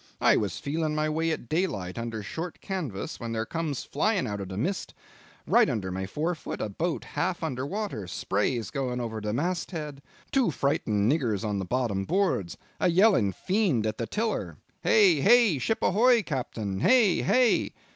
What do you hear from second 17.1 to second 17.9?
hey!